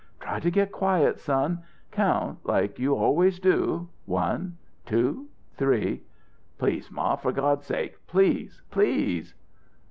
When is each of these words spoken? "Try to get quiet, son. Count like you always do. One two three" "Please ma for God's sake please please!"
"Try 0.19 0.39
to 0.39 0.49
get 0.49 0.71
quiet, 0.71 1.19
son. 1.19 1.61
Count 1.91 2.39
like 2.43 2.79
you 2.79 2.95
always 2.95 3.37
do. 3.39 3.87
One 4.07 4.57
two 4.83 5.27
three" 5.53 6.01
"Please 6.57 6.89
ma 6.89 7.15
for 7.17 7.31
God's 7.31 7.67
sake 7.67 8.07
please 8.07 8.63
please!" 8.71 9.35